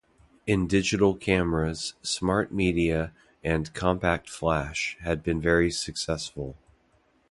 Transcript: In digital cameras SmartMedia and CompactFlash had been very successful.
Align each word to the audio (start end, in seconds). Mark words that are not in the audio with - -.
In 0.47 0.65
digital 0.65 1.13
cameras 1.13 1.93
SmartMedia 2.01 3.11
and 3.43 3.71
CompactFlash 3.75 4.97
had 4.97 5.21
been 5.21 5.39
very 5.39 5.69
successful. 5.69 6.57